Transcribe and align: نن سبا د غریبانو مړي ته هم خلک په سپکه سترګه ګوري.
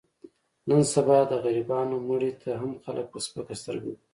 نن 0.69 0.81
سبا 0.93 1.17
د 1.27 1.31
غریبانو 1.43 1.95
مړي 2.09 2.31
ته 2.41 2.49
هم 2.61 2.71
خلک 2.83 3.05
په 3.13 3.19
سپکه 3.25 3.55
سترګه 3.61 3.89
ګوري. 3.93 4.07